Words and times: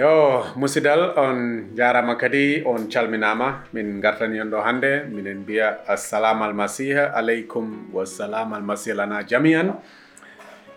yo 0.00 0.40
musidal 0.56 1.12
on 1.20 1.76
jarama 1.76 2.16
kadi 2.16 2.64
on 2.64 2.88
calminama 2.88 3.68
min 3.76 4.00
gartani 4.00 4.40
on 4.40 4.48
ɗo 4.48 4.58
hannde 4.64 5.04
minen 5.12 5.44
mbiya 5.44 5.84
assalamu 5.84 6.44
almasiha 6.48 7.12
aleykum 7.12 7.92
wassalam 7.92 8.48
almasiha 8.56 8.96
lana 8.96 9.20
jamian. 9.28 9.76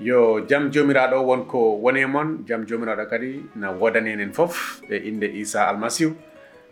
Yo 0.04 0.44
jaam 0.44 0.68
jomiraɗo 0.68 1.24
wonko 1.24 1.80
woni 1.80 2.02
e 2.04 2.06
moon 2.06 2.44
jaam 2.44 2.66
jomiraɗo 2.68 3.08
kadi 3.08 3.32
na 3.56 3.72
wodani 3.72 4.12
enen 4.12 4.34
foof 4.36 4.82
e 4.92 4.98
inde 5.08 5.28
isa 5.32 5.70
almasihu 5.72 6.12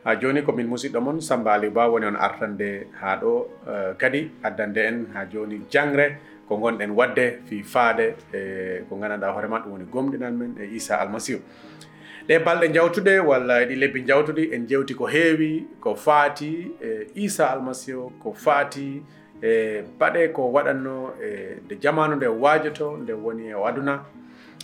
ha 0.04 0.16
joni 0.20 0.44
komin 0.44 0.68
musidɗo 0.68 1.00
moon 1.00 1.22
samba 1.24 1.54
aliou 1.56 1.72
ba 1.72 1.88
woni 1.88 2.06
on 2.12 2.20
artande 2.20 2.88
ha 3.00 3.16
ɗo 3.16 3.32
uh, 3.64 3.94
kadi 3.98 4.28
addande 4.44 4.82
en 4.84 4.98
ha 5.16 5.24
joni 5.24 5.62
jangre 5.72 6.18
ko 6.50 6.58
gonɗen 6.60 6.92
wadde 6.92 7.40
fi 7.48 7.64
faade 7.64 8.16
e 8.36 8.84
ko 8.90 9.00
gandanɗa 9.00 9.32
hoorema 9.32 9.64
ɗum 9.64 9.72
woni 9.72 9.86
gomɗinal 9.88 10.34
men 10.36 10.52
e 10.60 10.66
isa 10.76 11.00
almasihu 11.00 11.40
ɗe 12.32 12.39
balɗe 12.39 12.68
jawtuɗe 12.73 13.20
walla 13.20 13.66
ɗi 13.66 13.75
lebbi 13.75 14.05
jawtuɗi 14.07 14.53
en 14.55 14.66
jewti 14.67 14.94
ko 14.95 15.05
heewi 15.05 15.67
ko 15.81 15.95
faati 15.95 16.72
e 16.81 17.08
isa 17.16 17.52
almasihu 17.52 18.12
ko 18.23 18.31
faati 18.34 19.03
e 19.44 19.84
baɗe 19.99 20.31
ko 20.31 20.41
waɗanno 20.55 20.95
e 21.27 21.27
nde 21.66 21.75
jamanu 21.84 22.16
nde 22.16 22.27
waajoto 22.27 22.98
nde 23.03 23.13
woni 23.13 23.48
e 23.49 23.53
aduna. 23.67 24.05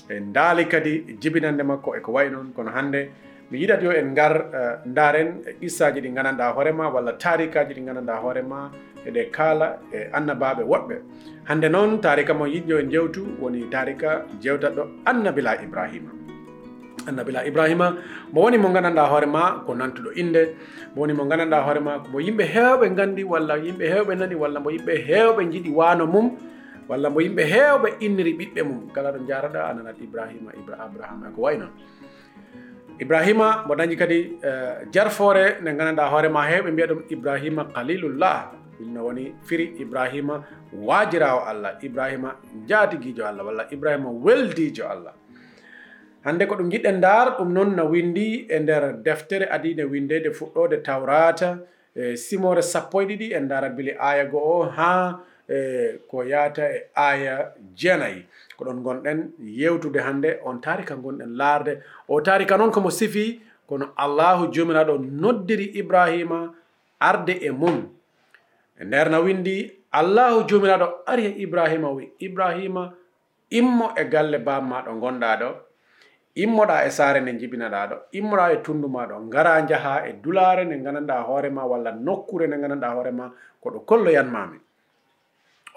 E 0.10 0.20
ndaali 0.20 0.66
kadi 0.66 1.18
jibinande 1.20 1.64
makko 1.64 1.96
eko 1.98 2.12
wayi 2.14 2.30
noon 2.30 2.54
kono 2.56 2.72
hannde 2.72 3.10
mi 3.52 3.60
yiɗat 3.60 3.82
yo 3.84 3.92
en 3.92 4.12
ngar 4.12 4.34
e 4.60 4.88
ndaren 4.90 5.30
qissaji 5.60 6.00
ɗi 6.02 6.10
gandanɗa 6.16 6.54
hoorema 6.56 6.90
walla 6.90 7.14
tarikaji 7.14 7.74
ɗi 7.74 7.82
gandanɗa 7.86 8.16
hoorema 8.24 8.72
eɗe 9.08 9.32
kaala 9.32 9.80
e 9.92 10.08
annabaɓe 10.14 10.64
woɗɓe 10.64 10.96
hannde 11.44 11.68
noon 11.70 12.00
tarika 12.00 12.34
mo 12.34 12.46
yiɗɗo 12.46 12.80
en 12.80 12.90
jewtu 12.90 13.22
woni 13.42 13.68
tarika 13.70 14.24
jewtatɗo 14.40 14.84
annabila 15.06 15.62
ibrahima 15.64 16.17
annabila 17.08 17.46
ibrahima 17.48 17.88
mo 18.34 18.42
woni 18.44 18.58
mo 18.58 18.70
gandanɗa 18.70 19.04
hoorema 19.12 19.64
ko 19.66 19.74
nantuɗo 19.74 20.12
inde. 20.16 20.44
Mo 20.96 21.02
woni 21.02 21.14
mo 21.14 21.24
gandanɗa 21.26 21.64
hoorema 21.66 21.92
mo 22.12 22.20
yimɓe 22.20 22.44
hewɓe 22.54 22.86
gandi 22.96 23.24
walla 23.24 23.56
yimɓe 23.58 23.86
hewɓe 23.94 24.14
nani 24.20 24.36
walla 24.36 24.60
mo 24.60 24.70
yimɓe 24.70 24.94
hewɓe 25.08 25.42
jiiɗi 25.52 25.72
wano 25.72 26.06
mum 26.06 26.28
walla 26.90 27.10
mo 27.10 27.20
yimɓe 27.20 27.44
hewɓe 27.54 27.88
inniri 28.06 28.34
ɓiɓɓe 28.40 28.62
mum. 28.68 28.90
Kala 28.94 29.12
ɗo 29.16 29.20
jaraɗa 29.28 29.60
ananat 29.72 29.98
ibrahima 30.02 30.52
ibra 30.60 30.76
abrahama 30.86 31.32
ko 31.36 31.42
way 31.42 31.58
ibrahima 33.00 33.64
mo 33.68 33.76
dañi 33.76 33.96
kadi 33.96 34.38
uh, 34.42 34.90
jarfore 34.92 35.62
nde 35.62 35.70
gandanɗa 35.78 36.10
hoorema 36.12 36.42
hewɓe 36.50 36.70
mbiya 36.72 36.88
ɗum 36.88 37.02
ibrahima 37.10 37.62
qalilullah 37.76 38.52
ɗumno 38.80 39.00
woni 39.06 39.34
firi 39.46 39.66
ibrahima 39.80 40.44
wajirawo 40.74 41.46
allah. 41.46 41.78
Ibrahima 41.82 42.36
jaatiguijo 42.68 43.26
allah 43.26 43.46
walla 43.46 43.64
ibrahima 43.72 44.10
weldijo 44.10 44.86
allah 44.90 45.14
hande 46.28 46.44
ko 46.46 46.56
ɗum 46.60 46.70
jiɗɗen 46.72 46.98
ndaar 47.00 47.28
ɗum 47.38 47.50
noon 47.56 47.70
no 47.76 47.84
windi 47.88 48.48
e 48.52 48.60
nder 48.60 48.84
deftere 49.06 49.46
adine 49.56 49.84
windede 49.92 50.30
fuɗɗode 50.38 50.84
tawrata 50.84 51.50
e 51.96 52.18
simore 52.18 52.62
sappo 52.62 53.02
e 53.02 53.06
ɗiɗi 53.10 53.28
en 53.38 53.44
ndaara 53.48 53.70
bili 53.70 53.92
aya 54.00 54.26
go 54.26 54.40
o 54.40 54.64
ha 54.78 55.20
e 55.48 55.58
ko 56.10 56.24
yaata 56.24 56.64
e 56.76 56.80
aya 56.96 57.54
jeenayi. 57.80 58.26
Ko 58.58 58.66
ɗon 58.66 58.84
gonɗen 58.84 59.20
yewtude 59.40 60.00
hannde 60.04 60.40
on 60.44 60.60
tarika 60.60 60.96
gonɗen 60.96 61.32
laarde. 61.40 61.80
O 62.10 62.20
tarika 62.22 62.58
noon 62.58 62.72
komo 62.72 62.90
sifi 62.92 63.40
kono 63.68 63.86
allahu 63.96 64.52
jomiraɗo 64.52 64.98
noddiri 65.22 65.72
ibrahima 65.80 66.54
arde 67.00 67.34
e 67.42 67.50
mum. 67.52 67.88
E 68.80 68.84
nder 68.84 69.10
no 69.10 69.24
windi 69.24 69.72
allahu 69.92 70.44
jomiraɗo 70.50 70.88
ari 71.08 71.24
e 71.26 71.32
ibrahima 71.44 71.90
wi 71.96 72.12
ibrahima 72.20 72.94
immo 73.50 73.94
e 73.96 74.04
galle 74.12 74.38
bammaɗo 74.40 74.92
gonɗa 75.00 75.40
ɗo. 75.40 75.67
immoɗa 76.44 76.86
e 76.88 76.90
saare 76.98 77.20
nde 77.22 77.32
jibinaɗa 77.40 77.80
ɗo 77.90 77.96
immoɗa 78.20 78.46
e 78.54 78.58
tundu 78.66 78.88
ma 78.96 79.08
ɗo 79.10 79.16
ngara 79.28 79.62
jaha 79.70 79.94
e 80.10 80.14
dulare 80.24 80.64
nde 80.66 80.76
gandanɗa 80.84 81.16
hoorema 81.28 81.62
walla 81.72 81.92
nokkure 81.92 82.48
nde 82.48 82.58
gandanɗa 82.62 82.88
hoorema 82.96 83.26
koɗo 83.62 83.80
kolloyanmami 83.90 84.58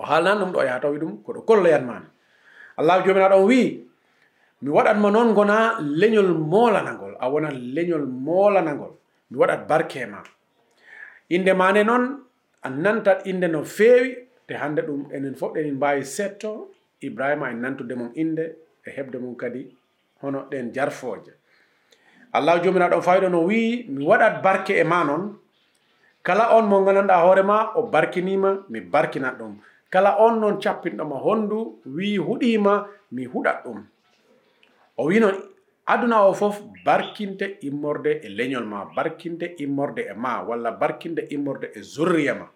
o 0.00 0.02
haalnan 0.10 0.38
ɗum 0.40 0.50
ɗo 0.54 0.60
yaha 0.68 0.80
tawi 0.80 0.98
ɗum 1.02 1.12
koɗo 1.24 1.40
kolloyanmami 1.48 2.08
allahu 2.78 3.04
jomiraɗo 3.04 3.36
o 3.42 3.46
wi 3.50 3.62
mi 4.62 4.68
waɗatma 4.76 5.08
noon 5.10 5.32
gona 5.34 5.56
leñol 5.80 6.30
moolanagol 6.52 7.14
a 7.18 7.26
wona 7.32 7.48
leñol 7.50 8.04
moolanagol 8.26 8.92
mi 9.30 9.36
waɗat 9.38 9.66
barke 9.68 10.06
ma. 10.06 10.22
Inde 11.30 11.52
mane 11.54 11.84
noon 11.84 12.04
a 12.62 12.68
nantat 12.70 13.26
inde 13.26 13.46
no 13.48 13.64
feewi 13.64 14.10
te 14.46 14.54
hande 14.54 14.80
ɗum 14.82 15.08
enen 15.14 15.34
fof 15.34 15.52
ɗenin 15.54 15.74
mbawi 15.74 16.04
setto. 16.04 16.70
Ibrahima 17.02 17.50
en 17.50 17.60
nantude 17.62 17.94
mum 17.96 18.10
inde 18.14 18.44
e 18.86 18.90
heɓde 18.96 19.18
mum 19.22 19.34
kadi 19.36 19.62
hono 20.22 20.46
ɗen 20.50 20.72
jarfooje. 20.74 21.32
Allahu 22.32 22.62
jomiraɗo 22.64 23.02
fawiɗo 23.02 23.28
no 23.28 23.40
wi 23.44 23.86
mi 23.88 24.04
waɗat 24.06 24.42
barke 24.42 24.70
e 24.78 24.84
ma 24.84 25.04
noon 25.04 25.38
kala 26.22 26.54
on 26.56 26.68
mo 26.68 26.84
gandanɗa 26.84 27.22
hoorema 27.24 27.72
o 27.74 27.82
barkinima 27.82 28.64
mi 28.68 28.80
barkinat 28.80 29.38
ɗum. 29.38 29.56
Kala 29.90 30.16
on 30.18 30.38
noon 30.40 30.60
cappinɗoma 30.60 31.16
honndu 31.16 31.80
wi 31.86 32.18
huɗima 32.18 32.86
mi 33.12 33.24
huɗat 33.26 33.64
ɗum. 33.64 33.82
O 34.96 35.04
wi 35.06 35.18
noon 35.20 35.34
aduna 35.86 36.22
o 36.28 36.32
fof 36.34 36.62
barkinte 36.84 37.58
immorde 37.62 38.20
e 38.22 38.28
leñol 38.28 38.64
ma 38.64 38.84
barkinte 38.94 39.54
immorde 39.58 40.06
e 40.06 40.14
ma 40.14 40.42
walla 40.42 40.70
barkinde 40.70 41.26
immorde 41.30 41.70
e 41.74 41.82
zurriya 41.82 42.34
ma. 42.34 42.46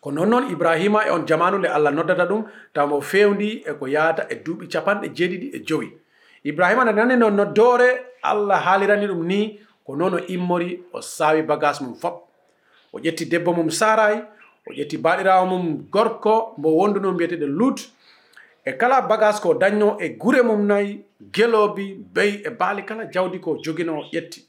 Ko 0.00 0.10
non 0.10 0.28
noon 0.28 0.50
ibrahima 0.50 1.06
e 1.06 1.10
on 1.10 1.24
jamanu 1.26 1.58
nde 1.58 1.68
allah 1.68 1.90
noddata 1.90 2.26
ɗum 2.26 2.44
taw 2.74 2.86
mo 2.86 3.00
fewndi 3.00 3.62
e 3.64 3.72
ko 3.78 3.86
yahata 3.86 4.26
e 4.28 4.34
duuɓi 4.44 4.68
capanɗe 4.68 5.08
jeeɗiɗi 5.16 5.56
e 5.56 5.64
jowi 5.64 6.01
ibrahima 6.44 6.84
nde 6.84 6.92
nani 6.92 7.16
no 7.16 7.30
noddore 7.30 7.88
allah 8.22 8.58
haalirani 8.66 9.06
ɗum 9.06 9.22
ni 9.26 9.60
ko 9.84 9.96
noon 9.96 10.14
o 10.14 10.18
immori 10.28 10.82
o 10.92 11.00
saawi 11.00 11.42
bagage 11.42 11.80
mum 11.84 11.94
fop 11.94 12.28
o 12.92 12.98
ƴetti 12.98 13.24
debbo 13.28 13.52
mum 13.52 13.70
saray 13.70 14.22
o 14.66 14.72
ƴetti 14.72 14.96
baɗirawo 14.98 15.46
mum 15.46 15.86
gorko 15.90 16.54
mbo 16.58 16.68
wonduno 16.76 17.12
mbiyeteɗo 17.12 17.46
lut. 17.46 17.80
E 18.64 18.72
kala 18.72 19.02
bagage 19.02 19.40
ko 19.42 19.54
dañno 19.54 19.96
e 20.00 20.08
gure 20.10 20.42
mum 20.42 20.66
nayi 20.66 21.04
geloobi 21.32 21.94
bey 22.14 22.42
e 22.46 22.50
baali 22.50 22.82
kala 22.84 23.06
jawdi 23.10 23.40
ko 23.40 23.58
jogino 23.64 23.98
o 23.98 24.02
ƴetti. 24.12 24.40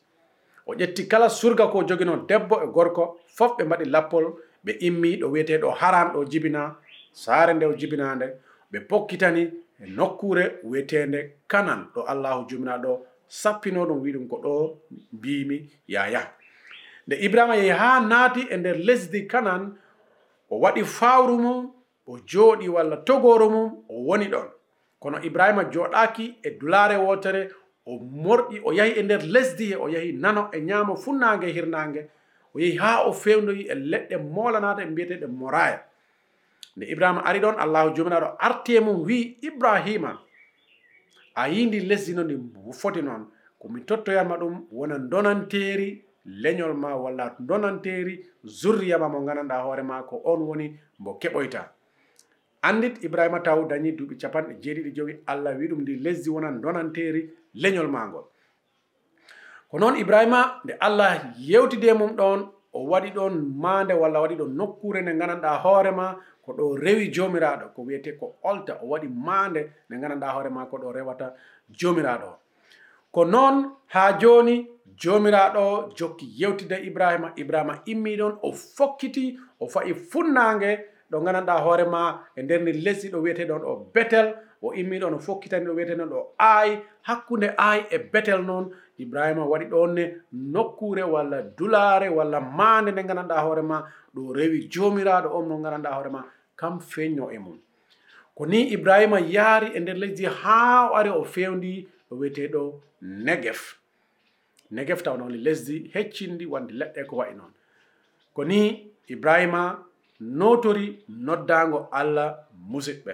O 0.67 0.73
ƴetti 0.75 1.07
kala 1.07 1.29
surga 1.29 1.67
ko 1.71 1.83
jogino 1.87 2.17
debbo 2.27 2.61
e 2.63 2.67
gorko 2.67 3.17
fof 3.27 3.57
ɓe 3.57 3.63
mbaɗi 3.65 3.85
lappol 3.85 4.25
ɓe 4.65 4.71
immi 4.79 5.17
ɗo 5.21 5.27
wiyeteɗo 5.31 5.69
haram 5.79 6.13
ɗo 6.13 6.25
jibina 6.29 6.75
saare 7.11 7.53
nde 7.53 7.65
o 7.65 7.73
jibinande 7.73 8.25
ɓe 8.71 8.79
pokkitani 8.87 9.62
e 9.83 9.89
nokkure 9.89 10.59
wiyetende 10.63 11.19
kanan. 11.47 11.87
Ɗo 11.93 12.01
allahu 12.07 12.47
jumiraɗo 12.49 12.91
sappino 13.27 13.85
ɗum 13.85 13.99
wi 14.01 14.11
ɗum 14.13 14.27
ko 14.27 14.37
ɗo 14.43 14.53
mbimi 15.13 15.69
yaya 15.87 16.21
nde 17.07 17.15
ibrahima 17.25 17.55
yehi 17.55 17.69
ha 17.69 17.99
naati 17.99 18.41
e 18.49 18.57
nder 18.57 18.77
lesdi 18.77 19.27
kanan 19.27 19.75
o 20.49 20.59
waɗi 20.59 20.83
fawru 20.85 21.37
mum 21.37 21.71
o 22.07 22.17
jooɗi 22.29 22.67
walla 22.69 22.97
togoru 22.97 23.49
mum 23.49 23.83
o 23.89 23.95
woni 24.07 24.27
ɗon. 24.33 24.47
Kono 24.99 25.17
ibrahima 25.27 25.63
joɗaki 25.73 26.25
e 26.43 26.49
dulare 26.59 26.95
wotere 26.97 27.51
o 27.85 27.99
morɗi 27.99 28.61
o 28.63 28.71
yahi 28.71 28.91
e 28.99 29.03
nder 29.03 29.21
lesdi 29.33 29.65
he 29.71 29.75
o 29.75 29.87
yahi 29.89 30.11
nano 30.13 30.49
e 30.53 30.59
ñaamo 30.61 30.95
funnage 30.95 31.47
hirnage 31.55 32.09
o 32.55 32.59
yehi 32.59 32.77
ha 32.77 33.03
o 33.07 33.11
fewdoyi 33.13 33.67
e 33.67 33.75
leɗɗe 33.75 34.17
molanade 34.17 34.81
e 34.83 34.85
mbiyeteɗe 34.85 35.27
moraya 35.27 35.79
nde 36.77 36.85
ibrahima 36.93 37.21
ari 37.25 37.39
ɗon 37.39 37.55
allahu 37.63 37.95
jomiraɗo 37.95 38.27
arti 38.39 38.75
e 38.75 38.79
mum 38.79 39.03
wi 39.07 39.37
ibrahima. 39.41 40.19
A 41.35 41.47
yindi 41.49 41.79
lesdi 41.79 42.13
no 42.13 42.23
ndi 42.23 42.35
foti 42.81 43.01
noon 43.01 43.23
komi 43.59 43.81
tottoyanma 43.87 44.35
ɗum 44.41 44.55
wona 44.71 44.97
donanteeri 44.99 46.03
leñol 46.25 46.73
ma 46.73 46.95
walla 46.95 47.35
donanteeri 47.39 48.13
zurriyama 48.45 49.07
mo 49.09 49.19
gandanɗa 49.25 49.63
hoore 49.63 49.83
ko 50.09 50.21
on 50.25 50.41
woni 50.47 50.79
mbo 50.99 51.11
keɓoyta 51.21 51.61
andit 52.61 53.03
ibrahima 53.03 53.39
taw 53.43 53.65
dañi 53.67 53.91
duuɓi 53.97 54.15
capanɗe 54.21 54.53
jeeɗiɗi 54.63 54.91
jogi 54.95 55.15
allah 55.25 55.57
wi 55.57 55.67
ɗum 55.67 55.81
ndi 55.81 55.95
lesdi 56.05 56.29
wonan 56.29 56.61
donanteeri 56.61 57.21
leñol 57.61 57.87
magol 57.95 58.25
ko 59.69 59.79
noon 59.79 59.95
ibrahima 60.03 60.61
nde 60.63 60.73
allah 60.79 61.11
yewtide 61.49 61.93
mum 61.93 62.11
ɗon 62.19 62.39
o 62.73 62.79
waɗi 62.91 63.09
ɗon 63.17 63.33
mande 63.63 63.93
walla 64.01 64.19
waɗi 64.23 64.35
ɗon 64.35 64.51
nokkure 64.59 65.01
nde 65.01 65.11
gandanɗa 65.19 65.49
hoorema 65.63 66.05
ko 66.45 66.53
ɗo 66.53 66.75
rewi 66.77 67.11
jomiraɗo 67.11 67.73
ko 67.75 67.81
wiyete 67.81 68.11
ko 68.19 68.35
olta 68.43 68.79
o 68.83 68.87
waɗi 68.91 69.07
mande 69.07 69.61
nde 69.89 69.95
gandanɗa 70.01 70.33
hoorema 70.33 70.65
ko 70.69 70.77
ɗo 70.77 70.91
rewata 70.93 71.33
jomiraɗo. 71.71 72.29
Ko 73.11 73.25
noon 73.25 73.71
ha 73.87 74.17
joni 74.19 74.67
jomiraɗo 74.97 75.93
jokki 75.95 76.25
yewtide 76.39 76.77
ibrahima. 76.83 77.33
Ibrahima 77.35 77.81
immi 77.85 78.17
ɗon 78.17 78.37
o 78.41 78.51
fokkiti 78.51 79.37
o 79.59 79.67
fayi 79.67 79.93
funnange 79.93 80.92
ɗo 81.13 81.19
gandanɗa 81.25 81.55
hoorema 81.65 82.01
e 82.35 82.41
nder 82.43 82.59
ndi 82.61 82.71
lesdi 82.85 83.07
ɗo 83.13 83.19
wiyeteɗon 83.23 83.61
o 83.71 83.73
betel. 83.93 84.27
O 84.65 84.71
immiɗo 84.73 85.07
no 85.11 85.17
fokkitani 85.19 85.65
ɗo 85.67 85.73
wiyeteɗon 85.77 86.09
ɗo 86.13 86.19
ay 86.39 86.69
hakkunde 87.07 87.47
ay 87.57 87.79
e 87.91 87.97
betel 88.11 88.41
noon 88.49 88.65
ibrahima 88.97 89.43
waɗi 89.51 89.65
ɗonne 89.73 90.03
nokkure 90.31 91.03
walla 91.13 91.41
dulare 91.57 92.07
walla 92.09 92.39
mande 92.41 92.91
nde 92.91 93.03
gandanɗa 93.07 93.43
hoorema 93.45 93.77
ɗo 94.15 94.33
rewi 94.37 94.67
jomiraɗo 94.73 95.29
on 95.37 95.45
no 95.49 95.57
gandanɗa 95.63 95.89
hoorema 95.95 96.21
kam 96.55 96.79
feñño 96.79 97.25
e 97.35 97.37
mum 97.39 97.59
ko 98.35 98.45
ni 98.45 98.71
ibrahima 98.73 99.19
yaari 99.19 99.67
e 99.75 99.79
nder 99.79 99.97
lesdi 99.97 100.25
haa 100.25 100.89
o 100.89 100.95
ari 100.95 101.09
o 101.09 101.23
fewndi 101.23 101.87
ɗo 102.09 102.13
wiyeteɗo 102.19 102.61
negef. 103.01 103.79
Negef 104.71 105.03
taw 105.03 105.17
noon 105.17 105.35
lesdi 105.45 105.91
heccindi 105.93 106.45
wonde 106.45 106.71
leɗɗe 106.73 107.05
ko 107.09 107.15
wayi 107.15 107.35
noon. 107.35 107.51
Ko 108.33 108.43
ni 108.43 108.89
ibrahima 109.07 109.83
notori 110.39 110.87
noddago 111.09 111.87
allah 111.91 112.27
musidɓe. 112.71 113.13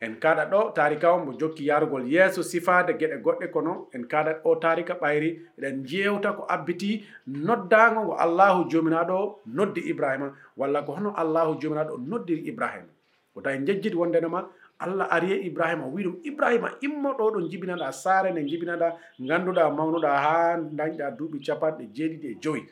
En 0.00 0.14
kaɗa 0.22 0.44
ɗo 0.50 0.60
tarika 0.74 1.12
o 1.12 1.18
mo 1.24 1.32
jokki 1.38 1.66
yarugol 1.68 2.04
yeeso 2.12 2.42
sifade 2.42 2.92
gueɗe 2.98 3.16
goɗɗe 3.24 3.46
kono 3.52 3.72
en 3.94 4.02
kaɗat 4.08 4.40
o 4.44 4.56
tarika 4.56 4.94
ɓayri 4.94 5.30
eɗen 5.58 5.84
jewta 5.88 6.32
ko 6.36 6.42
abbiti 6.48 7.04
noddago 7.26 8.00
ngo 8.04 8.14
allahu 8.24 8.64
jominaɗo 8.70 9.16
noddi 9.56 9.80
ibrahima 9.90 10.28
walla 10.56 10.82
ko 10.86 10.92
hono 10.96 11.10
allahu 11.22 11.60
jominaɗo 11.60 11.94
noddiri 12.08 12.42
ibrahima. 12.48 12.88
Ko 13.34 13.40
tawi 13.42 13.58
jejjiti 13.66 13.96
wondenema 13.96 14.48
allah 14.78 15.06
ari 15.14 15.32
e 15.32 15.36
ibrahima 15.48 15.84
wi 15.92 16.02
ɗum 16.04 16.16
ibrahima 16.24 16.68
immoɗo 16.80 17.24
ɗo 17.34 17.40
jibinaɗa 17.50 17.92
saare 17.92 18.32
nde 18.32 18.42
jibinaɗa 18.48 18.88
ganduɗa 19.28 19.70
mawnuɗa 19.76 20.10
ha 20.24 20.56
dañɗa 20.78 21.10
duuɓi 21.18 21.38
capanɗe 21.46 21.84
jeeɗiɗi 21.94 22.26
e 22.32 22.38
joyi. 22.42 22.62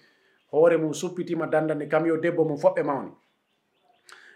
Hoore 0.53 0.76
mum 0.79 0.94
suppitima 0.94 1.47
dandande 1.47 1.87
kam 1.88 2.06
yo 2.06 2.17
debbo 2.17 2.44
mum 2.49 2.56
foɓɓe 2.56 2.82
mawni. 2.82 3.12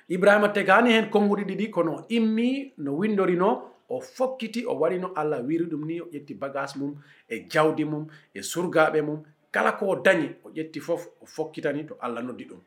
ibrahima 0.08 0.49
tegani 0.49 0.90
hen 0.93 1.10
konguɗi 1.10 1.44
ɗiɗi 1.44 1.70
kono 1.70 2.04
immi 2.08 2.72
no 2.78 2.93
windorino 2.99 3.72
o 3.88 4.00
fokkiti 4.00 4.64
o 4.66 4.75
waɗino 4.81 5.12
allah 5.14 5.40
wiri 5.46 5.64
ɗum 5.66 5.84
ni 5.87 6.00
o 6.00 6.06
ƴetti 6.12 6.34
bagage 6.34 6.76
mum 6.78 6.94
e 7.28 7.46
jawdi 7.50 7.84
mum 7.84 8.06
e 8.34 8.43
surgaɓe 8.43 9.02
mum. 9.02 9.22
Kala 9.52 9.72
ko 9.72 9.87
o 9.87 9.96
dañi 9.96 10.31
o 10.44 10.49
ƴetti 10.50 10.81
foof 10.81 11.06
o 11.20 11.26
fokkitani 11.26 11.87
to 11.87 11.94
allah 12.00 12.22
noddi 12.22 12.44
ɗum. 12.44 12.60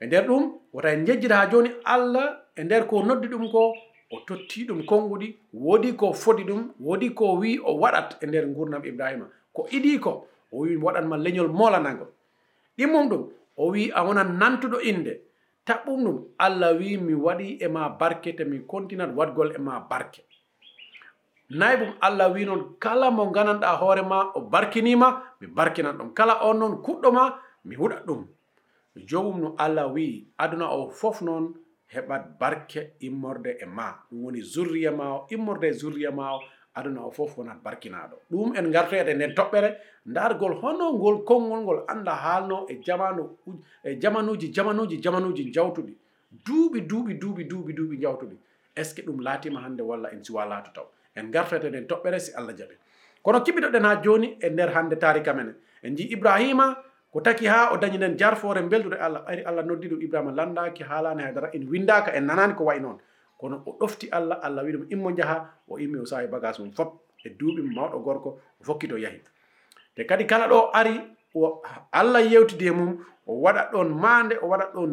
E 0.00 0.06
nder 0.06 0.26
ɗum 0.26 0.52
wota 0.72 0.92
en 0.92 1.06
jejjita 1.06 1.36
ha 1.36 1.50
joni 1.50 1.70
allah 1.84 2.42
e 2.56 2.64
nder 2.64 2.86
ko 2.86 3.02
noddi 3.02 3.28
ɗum 3.28 3.50
ko 3.50 3.74
o 4.10 4.16
totti 4.26 4.66
ɗum 4.66 4.84
konguɗi 4.86 5.36
woodi 5.52 5.92
ko 5.96 6.12
fodi 6.12 6.44
ɗum 6.44 6.72
woodi 6.80 7.10
ko 7.14 7.34
wi 7.38 7.58
o 7.64 7.78
waɗat 7.78 8.22
e 8.22 8.26
nder 8.26 8.46
gurdam 8.46 8.84
ibrahima. 8.84 9.26
Ko 9.52 9.66
iɗi 9.70 10.00
ko 10.00 10.26
o 10.52 10.58
wi 10.62 10.76
waɗanma 10.76 11.16
leñol 11.16 11.48
molanagol 11.48 12.08
ɗimmum 12.76 13.08
ɗum 13.08 13.28
o 13.56 13.70
wi 13.70 13.90
a 13.94 14.02
wonan 14.04 14.38
nantuɗo 14.38 14.80
inde 14.80 15.27
taɓɓum 15.68 16.00
ɗum 16.04 16.18
allah 16.38 16.70
wi 16.78 16.96
mi 17.06 17.14
waɗi 17.14 17.48
e 17.64 17.68
ma 17.68 17.82
barke 18.00 18.30
te 18.36 18.44
mi 18.44 18.58
continat 18.72 19.10
waɗgol 19.18 19.50
e 19.56 19.58
ma 19.66 19.74
barke. 19.90 20.20
Nayi 21.58 21.76
ɗum 21.80 21.92
allah 22.00 22.28
wi 22.34 22.44
noon 22.44 22.62
kala 22.82 23.10
mo 23.10 23.22
gananɗa 23.34 23.68
hoore 23.80 24.02
ma 24.02 24.18
o 24.34 24.40
barkinima 24.52 25.08
mi 25.40 25.46
barkinan 25.46 25.96
ɗum. 25.98 26.14
Kala 26.14 26.34
on 26.48 26.58
noon 26.58 26.74
kuɗɗo 26.84 27.08
ma 27.12 27.24
mi 27.64 27.74
huɗat 27.76 28.02
ɗum. 28.06 28.20
Jomum 29.08 29.40
no 29.40 29.54
allah 29.58 29.86
wi 29.94 30.26
aduna 30.38 30.66
o 30.76 30.90
fof 30.90 31.20
noon 31.22 31.54
heɓat 31.94 32.38
barke 32.40 32.80
immorde 33.00 33.50
e 33.60 33.66
ma. 33.66 33.86
Ɗum 34.10 34.24
woni 34.24 34.40
zurriya 34.40 34.90
ma 34.92 35.04
o 35.16 35.26
immorde 35.30 35.64
e 35.68 35.72
zurriya 35.72 36.10
ma 36.10 36.34
o 36.36 36.40
aduna 36.74 37.00
o 37.06 37.10
fof 37.10 37.36
wonat 37.38 37.58
barkinaɗo 37.62 38.16
ɗum 38.30 38.56
en 38.56 38.70
gartoyede 38.70 39.14
nden 39.14 39.34
toɓɓere. 39.34 39.76
Dargol 40.06 40.54
hono 40.62 40.92
ngol 40.92 41.24
konngol 41.24 41.60
ngol 41.62 41.84
anda 41.88 42.12
haalno 42.14 42.66
e 42.68 42.80
jamanu 42.82 43.36
e 43.84 43.96
jamanuji 44.00 44.48
jamanuji 44.54 44.96
jamanuji 45.02 45.52
jawtuɗi 45.52 45.94
duuɓi 46.46 46.80
duuɓi 46.88 47.12
duuɓi 47.20 47.44
duuɓi 47.50 47.72
duuɓi 47.74 47.96
jawtuɗi 48.02 48.36
est 48.76 48.84
ce 48.90 48.94
que 48.94 49.02
ɗum 49.02 49.20
laatima 49.20 49.60
hannde 49.60 49.82
walla 49.82 50.08
en 50.12 50.22
siwa 50.24 50.44
laatu 50.46 50.70
taw? 50.72 50.86
En 51.16 51.30
gartoyede 51.30 51.68
nden 51.70 51.86
toɓɓere 51.86 52.18
si 52.20 52.32
allah 52.34 52.54
jaɓi 52.56 52.74
kono 53.22 53.38
kiɓiɗoɗen 53.40 53.84
ha 53.84 54.00
joni 54.02 54.36
e 54.40 54.48
nder 54.50 54.70
hannde 54.74 54.96
tarika 54.98 55.32
mene. 55.34 55.52
En 55.82 55.96
jii 55.96 56.12
ibrahima 56.12 56.76
ko 57.12 57.20
taki 57.20 57.46
ha 57.46 57.70
o 57.72 57.76
dañi 57.76 57.96
nden 57.98 58.16
jarfore 58.18 58.62
beldude 58.62 58.96
allah. 59.00 59.24
Ɓayri 59.26 59.42
allah 59.44 59.64
noddi 59.64 59.88
ɗum 59.88 60.00
ibrahima 60.02 60.32
landaki 60.32 60.82
haalani 60.84 61.22
haydara 61.22 61.50
en 61.52 61.68
windaka 61.68 62.12
en 62.14 62.24
nanani 62.26 62.54
ko 62.54 62.64
way 62.64 62.80
noon. 62.80 62.98
kono 63.38 63.62
o 63.66 63.70
ɗofti 63.80 64.08
allah 64.10 64.38
allah 64.42 64.64
wi 64.64 64.72
ɗum 64.72 64.86
immo 64.90 65.10
jaha 65.16 65.36
o 65.68 65.78
immi 65.78 65.98
o 65.98 66.06
sawi 66.06 66.26
bagage 66.26 66.58
mum 66.60 66.72
fop 66.72 66.90
e 67.24 67.28
duuɓi 67.38 67.62
mawɗo 67.74 67.98
gorko 68.04 68.28
o 68.60 68.64
fokkito 68.64 68.98
yahi. 68.98 69.20
Te 69.94 70.04
kadi 70.04 70.24
kala 70.26 70.46
ɗo 70.48 70.70
ari 70.72 70.94
o 71.34 71.62
allah 71.92 72.20
yewtidi 72.32 72.66
e 72.66 72.70
mum 72.70 72.98
o 73.26 73.32
waɗat 73.44 73.72
ɗon 73.72 73.88
maande 74.02 74.34
o 74.42 74.46
waɗat 74.48 74.70
ɗon 74.74 74.90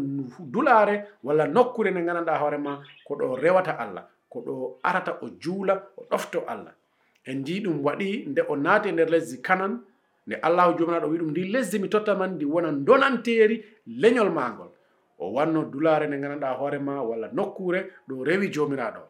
dulaare 0.51 0.95
walla 1.23 1.47
nokkure 1.47 1.91
nde 1.91 2.01
nganndanɗaa 2.03 2.37
hoore 2.41 2.57
ma 2.57 2.81
ko 3.05 3.15
ɗo 3.15 3.35
rewata 3.43 3.71
allah 3.83 4.03
ko 4.29 4.39
ɗo 4.45 4.53
arata 4.83 5.11
o 5.21 5.27
juula 5.41 5.73
o 5.97 6.03
ɗofto 6.11 6.39
allah. 6.47 6.73
En 7.25 7.39
njii 7.41 7.61
ɗum 7.65 7.77
waɗi 7.85 8.25
nde 8.29 8.41
o 8.49 8.55
naati 8.55 8.89
e 8.89 8.91
nder 8.91 9.09
lesdi 9.09 9.41
kanan 9.41 9.81
nde 10.27 10.35
allahu 10.41 10.77
jomanaɗo 10.77 11.07
wi 11.11 11.17
ɗum 11.17 11.29
ndi 11.31 11.43
lesdi 11.53 11.79
mi 11.79 11.89
totta 11.89 12.13
man 12.15 12.31
ndi 12.35 12.45
wona 12.45 12.71
donanteeri 12.71 13.57
leñol 13.87 14.29
maagol 14.37 14.69
o 15.19 15.33
wanno 15.35 15.63
dulare 15.71 16.07
nde 16.07 16.17
gandanɗa 16.21 16.57
hoorema 16.59 17.01
walla 17.09 17.27
nokkure 17.37 17.79
ɗo 18.07 18.23
rewi 18.27 18.47
jomiraɗo 18.53 19.01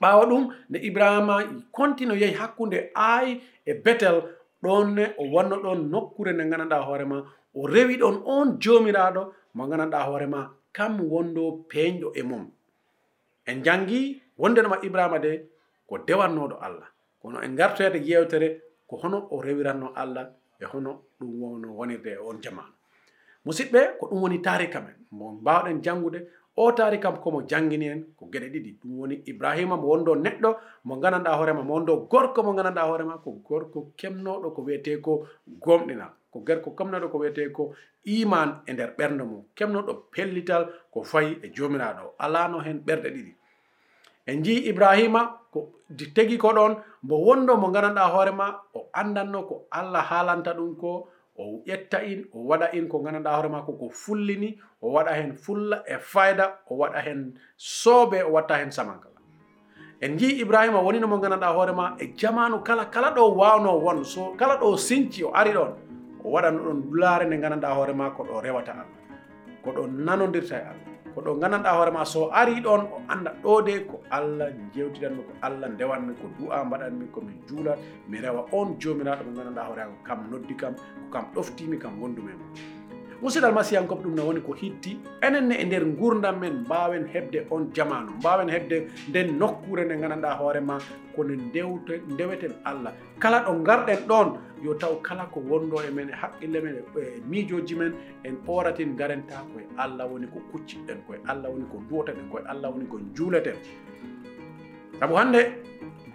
ɓawa 0.00 0.24
ɗum 0.30 0.44
nde 0.68 0.78
ibrahima 0.88 1.34
continue 1.72 2.16
yehi 2.22 2.34
hakkude 2.40 2.78
ay 2.94 3.40
e 3.66 3.72
betel 3.84 4.16
ɗonne 4.62 5.04
o 5.18 5.24
wanno 5.34 5.56
ɗon 5.64 5.80
nokkure 5.92 6.32
nde 6.32 6.44
gandanɗa 6.50 6.78
hoorema 6.86 7.18
o 7.54 7.66
rewi 7.66 7.96
ɗon 8.02 8.16
on 8.24 8.48
jomiraɗo 8.62 9.22
mo 9.54 9.62
gandanɗa 9.70 9.98
hoorema 10.08 10.40
kam 10.72 11.00
wondo 11.12 11.42
peñɗo 11.70 12.08
e 12.14 12.22
mum? 12.22 12.44
En 13.46 13.62
jangi 13.64 14.22
wondenoma 14.38 14.78
ibrahima 14.82 15.18
de 15.18 15.32
ko 15.88 15.98
dewannoɗo 15.98 16.56
allah 16.66 16.88
kono 17.20 17.38
en 17.42 17.54
gartoyede 17.56 17.98
yewtere 18.08 18.48
ko 18.88 18.96
hono 19.02 19.18
o 19.30 19.42
rewiranno 19.42 19.92
allah 19.94 20.24
e 20.60 20.64
hono 20.64 20.90
ɗum 21.18 21.30
wono 21.40 21.68
wonirde 21.78 22.10
e 22.12 22.18
on 22.18 22.40
jamanu 22.42 22.72
musidɓe 23.44 23.80
ko 23.98 24.06
ɗum 24.10 24.22
woni 24.22 24.38
tarika 24.42 24.80
men 24.80 24.96
mo 25.10 25.32
mbawɗen 25.32 25.82
jangude 25.82 26.18
o 26.56 26.72
tari 26.72 26.98
kam 27.00 27.16
komo 27.20 27.42
jangini 27.48 27.86
en 27.88 28.04
ko 28.16 28.26
gueɗe 28.26 28.48
ɗiɗi. 28.52 28.70
Ɗum 28.80 28.98
woni 29.00 29.22
ibrahima 29.26 29.76
mo 29.76 29.86
wondo 29.88 30.14
neɗɗo 30.14 30.50
mo 30.84 30.96
gandanɗa 30.96 31.36
hoorema 31.38 31.62
mo 31.62 31.74
wondo 31.74 31.96
gorko 32.10 32.42
mo 32.42 32.52
gandanɗa 32.52 32.82
hoorema 32.88 33.18
ko 33.24 33.30
gorko 33.48 33.92
kemnoɗo 33.96 34.52
ko 34.54 34.62
wiyete 34.62 35.00
ko 35.00 35.26
gomɗina 35.64 36.06
ko 36.30 36.40
gerko 36.46 36.70
kemnoɗo 36.76 37.08
ko 37.10 37.18
wiyete 37.18 37.52
ko 37.52 37.72
iman 38.04 38.60
e 38.66 38.72
nder 38.72 38.90
ɓernde 38.98 39.22
mum. 39.24 39.42
Kemnoɗo 39.56 39.92
pellital 40.12 40.68
ko 40.92 41.02
fayi 41.02 41.38
e 41.42 41.48
jomiraɗo 41.54 42.14
alano 42.18 42.58
hen 42.60 42.78
ɓerɗe 42.86 43.08
ɗiɗi. 43.10 43.32
En 44.26 44.42
jii 44.44 44.68
ibrahima 44.68 45.40
ko 45.50 45.72
tegi 46.14 46.36
ko 46.38 46.52
ɗon 46.52 46.76
mo 47.02 47.16
wondo 47.16 47.56
mo 47.56 47.70
gandanɗa 47.70 48.12
hoorema 48.12 48.60
o 48.74 48.88
andanno 48.92 49.42
ko 49.48 49.66
allah 49.70 50.02
haalanta 50.10 50.52
ɗum 50.54 50.76
ko 50.76 51.08
o 51.38 51.62
ƴetta 51.66 52.02
in 52.04 52.24
o 52.32 52.44
waɗa 52.48 52.72
in 52.74 52.88
ko 52.88 52.98
gandanɗa 52.98 53.30
hoore 53.36 53.48
makko 53.48 53.72
ko 53.78 53.88
fullini 53.90 54.58
o 54.82 54.92
waɗa 54.92 55.12
hen 55.14 55.32
fulla 55.34 55.82
e 55.86 55.96
fayda 55.98 56.58
o 56.70 56.76
waɗa 56.76 57.00
hen 57.04 57.38
soobe 57.56 58.22
o 58.22 58.30
watta 58.32 58.54
hen 58.58 58.70
samankala. 58.70 59.12
En 60.00 60.18
jii 60.18 60.40
ibrahima 60.42 60.80
wonino 60.82 61.06
mo 61.08 61.18
gandanɗa 61.18 61.54
hoorema 61.54 61.96
e 61.98 62.12
jamanu 62.16 62.62
kala 62.64 62.86
kala 62.90 63.10
ɗo 63.14 63.34
wawno 63.36 63.78
won 63.80 64.04
so 64.04 64.34
kala 64.36 64.56
ɗo 64.60 64.76
sinci 64.78 65.24
o 65.24 65.30
ari 65.34 65.52
ɗon 65.52 65.72
o 66.24 66.28
waɗanno 66.30 66.60
ɗon 66.64 66.82
dulare 66.90 67.24
nde 67.26 67.36
gandanɗa 67.40 67.74
hoore 67.74 67.92
ma 67.94 68.10
ko 68.10 68.24
ɗo 68.24 68.40
rewata 68.42 68.72
allah 68.72 68.86
ko 69.64 69.70
ɗo 69.72 69.86
nanodirta 69.86 70.56
e 70.56 70.60
allah 70.60 70.91
ko 71.14 71.20
ɗo 71.20 71.34
gandanɗa 71.40 71.70
hoorema 71.76 72.04
so 72.04 72.30
ari 72.32 72.60
ɗon 72.60 72.80
o 72.92 72.96
anda 73.08 73.30
ɗo 73.42 73.62
de 73.64 73.84
ko 73.86 74.00
allah 74.10 74.48
jewtidanmi 74.74 75.22
ko 75.22 75.32
allah 75.42 75.68
ndewanmi 75.68 76.14
ko 76.20 76.26
du'a 76.38 76.64
mbaɗanmi 76.64 77.06
komi 77.12 77.32
juulat 77.48 77.78
mi 78.08 78.18
rewa 78.20 78.46
on 78.52 78.76
jomiraɗo 78.80 79.24
mo 79.24 79.32
gandanɗa 79.36 79.62
hoorema 79.68 79.94
kam 80.04 80.30
noddi 80.30 80.54
kam 80.56 80.74
ko 80.74 80.82
kam 81.12 81.24
ɗoftimi 81.34 81.78
kam 81.78 82.00
wondumi 82.02 82.32
musidɗo 83.22 83.52
masiyankoɓe 83.52 84.02
ɗum 84.02 84.14
ne 84.16 84.22
woni 84.22 84.40
ko 84.40 84.52
hitti 84.52 84.98
enenne 85.22 85.54
e 85.62 85.64
nder 85.64 85.84
gurdam 85.98 86.40
men 86.40 86.54
mbawen 86.64 87.06
hebde 87.14 87.46
on 87.50 87.70
jamanu 87.74 88.10
mbawen 88.18 88.48
hebde 88.50 88.88
nden 89.08 89.38
nokkure 89.38 89.84
nde 89.84 89.94
gandanɗa 90.00 90.38
hoorema 90.38 90.78
kono 91.14 91.34
ndewte 91.34 92.02
ndeweten 92.12 92.52
allah. 92.64 92.92
Kala 93.18 93.38
ɗo 93.46 93.52
garɗen 93.62 94.00
ɗon 94.08 94.28
yo 94.64 94.74
taw 94.74 94.94
kala 95.02 95.24
ko 95.32 95.40
wondo 95.40 95.76
e 95.82 95.90
men 95.90 96.08
e 96.08 96.12
haqqille 96.12 96.60
men 96.62 96.74
e, 96.74 97.00
e 97.00 97.22
miijoji 97.30 97.74
men 97.74 97.92
en 98.24 98.34
ɓoratin 98.46 98.96
garenta 98.96 99.44
koye 99.52 99.66
allah 99.78 100.06
woni 100.10 100.26
ko 100.26 100.38
kucciɗen 100.52 100.98
koye 101.06 101.20
allah 101.26 101.50
woni 101.50 101.64
ko 101.70 101.78
duwotaɗen 101.88 102.28
koye 102.30 102.44
allah 102.46 102.70
woni 102.72 102.86
ko 102.86 102.98
juuleten 103.14 103.56
saabu 104.98 105.14
hande 105.14 105.40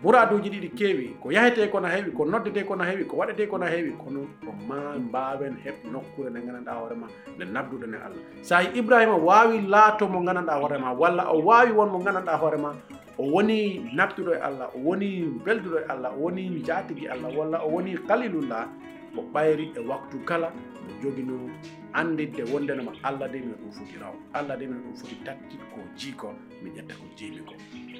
buraduji 0.03 0.49
ɗiɗi 0.49 0.69
keewi 0.77 1.15
ko 1.21 1.31
yahete 1.31 1.67
kono 1.71 1.87
heewi 1.87 2.11
ko 2.11 2.25
noddete 2.25 2.63
kono 2.63 2.83
heewi 2.83 3.05
ko 3.05 3.17
waɗete 3.17 3.47
kono 3.49 3.65
heewi 3.65 3.91
kono 3.97 4.19
ko 4.45 4.51
ma 4.67 4.97
mbawen 4.99 5.55
heɓ 5.65 5.75
nokkure 5.91 6.29
nde 6.29 6.39
gandanɗa 6.45 6.71
hoorema 6.79 7.07
nde 7.35 7.45
nabdude 7.45 7.87
ne 7.87 7.97
allah. 7.97 8.21
Sa 8.41 8.61
ibrahima 8.61 9.15
wawi 9.17 9.61
laato 9.61 10.07
mo 10.07 10.19
gandanɗa 10.21 10.53
hoorema 10.61 10.93
walla 10.93 11.23
o 11.33 11.39
wawi 11.41 11.71
won 11.71 11.89
mo 11.89 11.99
gandanɗa 11.99 12.37
hoorema 12.37 12.75
o 13.17 13.23
woni 13.33 13.89
nabduɗo 13.95 14.31
e 14.33 14.39
allah 14.47 14.69
o 14.75 14.79
woni 14.85 15.25
belduɗo 15.45 15.77
e 15.79 15.85
allah 15.89 16.11
o 16.13 16.19
woni 16.21 16.61
jatigui 16.63 17.07
allah 17.07 17.29
walla 17.37 17.57
o 17.65 17.69
woni 17.69 17.97
kalilullah 18.07 18.67
mo 19.13 19.21
ɓayri 19.33 19.71
e 19.75 19.79
waktu 19.89 20.19
kala 20.25 20.51
mo 20.85 20.91
jogino 21.01 21.49
andidde 21.93 22.43
wondenoma 22.53 22.91
allah 23.03 23.27
de 23.31 23.39
min 23.39 23.55
ɗum 23.61 23.71
foti 23.71 23.97
raw 24.01 24.13
allah 24.33 24.57
de 24.59 24.67
min 24.67 24.77
ɗum 24.83 24.95
foti 24.95 25.15
tattit 25.25 25.59
ko 25.73 25.79
jiiko 25.97 26.33
mi 26.61 26.69
ƴetta 26.69 26.93
ko 26.93 27.05
jiimi 27.17 27.41
ko 27.41 27.53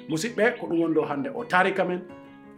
musidɓe 0.08 0.58
ko 0.58 0.66
ɗum 0.66 0.80
woni 0.80 0.94
ɗo 0.94 1.02
hannde 1.04 1.28
o 1.34 1.44
tarika 1.44 1.84
men 1.84 2.00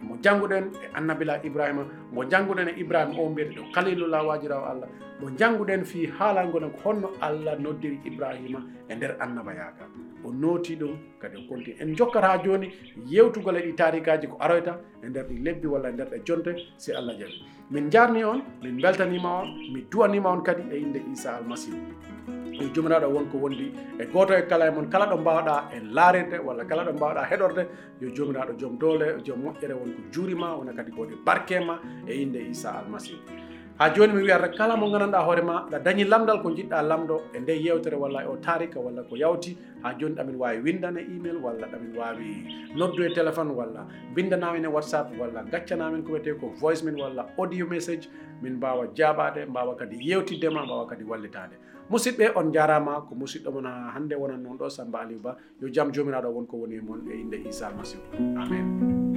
mo 0.02 0.16
jannguɗen 0.22 0.64
e 0.84 0.86
annabila 0.94 1.40
ibrahima 1.44 1.84
mo 2.12 2.24
jannguɗen 2.24 2.68
e 2.68 2.80
ibrahima 2.80 3.20
o 3.22 3.28
mbiyete 3.28 3.54
ɗo 3.56 3.64
kalilullah 3.74 4.26
wajirawo 4.26 4.66
allah 4.66 4.88
mo 5.20 5.28
jannguɗen 5.38 5.84
fi 5.84 6.06
haalangonen 6.18 6.70
ko 6.70 6.78
honno 6.84 7.08
allah 7.20 7.58
noddiri 7.58 8.00
ibrahima 8.04 8.60
e 8.88 8.94
nder 8.94 9.16
annaba 9.20 9.52
yaga 9.54 9.84
o 10.24 10.32
nooti 10.32 10.76
ɗum 10.76 10.96
kadi 11.20 11.36
o 11.36 11.40
konti 11.48 11.74
en 11.80 11.94
jokkat 11.96 12.22
ha 12.24 12.38
jooni 12.44 12.72
yewtugol 13.06 13.56
e 13.56 13.60
ɗi 13.66 13.74
tarikaji 13.76 14.26
ko 14.28 14.36
aroyta 14.40 14.80
e 15.02 15.08
nder 15.08 15.24
ɗi 15.28 15.42
lebbi 15.44 15.66
walla 15.66 15.88
e 15.88 15.92
nder 15.92 16.08
ɗe 16.08 16.24
jonte 16.26 16.54
si 16.76 16.92
allah 16.92 17.14
jaɓi. 17.18 17.44
Min 17.70 17.90
jarni 17.90 18.24
on 18.24 18.42
min 18.62 18.80
beltanima 18.80 19.42
on 19.42 19.48
mi 19.72 19.82
duwanima 19.90 20.30
on 20.30 20.42
kadi 20.42 20.62
e 20.72 20.78
inde 20.78 21.00
isa 21.12 21.36
almasihu 21.36 21.76
so 22.60 22.66
jomiraɗo 22.74 23.08
wonko 23.08 23.38
wondi 23.38 23.72
e 23.98 24.04
goto 24.12 24.34
e 24.34 24.42
kala 24.42 24.66
e 24.68 24.70
moon 24.70 24.88
kala 24.90 25.06
ɗo 25.06 25.16
mbawɗa 25.20 25.70
e 25.72 25.80
laarede 25.96 26.38
walla 26.44 26.64
kala 26.64 26.84
ɗo 26.84 26.92
mbawɗa 26.92 27.22
heɗorde. 27.30 27.62
Yo 28.00 28.08
jomiraɗo 28.10 28.52
joom 28.58 28.78
doole 28.78 29.22
joom 29.24 29.40
moƴƴere 29.44 29.74
wonko 29.80 30.00
juurima 30.12 30.56
wona 30.58 30.72
kadi 30.72 30.90
ko 30.92 31.02
waɗi 31.02 31.14
barkema 31.24 31.80
e 32.06 32.22
inde 32.22 32.38
isa 32.50 32.70
almasihu 32.78 33.18
ha 33.80 33.88
joni 33.96 34.12
mi 34.12 34.22
wiyata 34.22 34.48
kala 34.48 34.76
mo 34.76 34.90
gandanɗa 34.92 35.20
hoorema 35.24 35.54
ɗa 35.72 35.78
dañi 35.80 36.04
lamdal 36.04 36.42
ko 36.42 36.50
jiɗɗa 36.52 36.82
lamdo 36.82 37.16
e 37.32 37.40
nde 37.40 37.52
yewtere 37.64 37.96
walla 37.96 38.20
e 38.24 38.26
o 38.28 38.36
tarika 38.36 38.78
walla 38.78 39.02
ko 39.08 39.16
yawti 39.16 39.56
ha 39.82 39.94
joni 39.98 40.14
ɗamin 40.14 40.36
wawi 40.36 40.58
windane 40.60 41.00
email 41.00 41.36
walla 41.40 41.66
ɗamin 41.66 41.96
wawi 41.96 42.28
noddu 42.76 43.02
e 43.04 43.08
téléphone 43.16 43.56
walla 43.56 43.86
bindanamin 44.14 44.64
e 44.64 44.68
whatsapp 44.68 45.08
walla 45.18 45.42
gaccanamin 45.44 46.02
ko 46.04 46.12
wiyete 46.12 46.36
ko 46.38 46.52
voice 46.60 46.82
min 46.84 47.00
walla 47.00 47.24
audio 47.38 47.66
message 47.66 48.08
min 48.42 48.56
mbawa 48.60 48.86
jaɓade 48.92 49.46
mbawa 49.48 49.74
kadi 49.76 49.96
yewtiddema 50.10 50.64
mbawa 50.66 50.86
kadi 50.86 51.04
wallitade. 51.04 51.56
Musidɓe 51.90 52.36
on 52.36 52.52
jarama 52.52 53.00
ko 53.08 53.14
musidɗo 53.14 53.50
mon 53.50 53.64
ha 53.64 53.92
hande 53.94 54.12
wonan 54.14 54.42
noon 54.42 54.58
ɗo 54.58 54.68
samba 54.70 55.00
aliou 55.00 55.20
ba. 55.20 55.36
Yo 55.60 55.68
jaam 55.72 55.90
jomiraɗo 55.90 56.28
wonko 56.28 56.56
woni 56.56 56.76
e 56.76 56.80
moon 56.80 57.00
e 57.10 57.16
inde 57.20 57.48
isa 57.48 57.66
almasihu 57.68 58.02
amen. 58.36 59.09